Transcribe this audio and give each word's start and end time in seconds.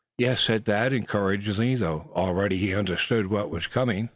"Yes," 0.17 0.41
said 0.41 0.65
Thad, 0.65 0.93
encouragingly, 0.93 1.75
though 1.75 2.09
already 2.15 2.57
he 2.57 2.73
understood 2.73 3.27
what 3.27 3.51
was 3.51 3.67
coming. 3.67 4.09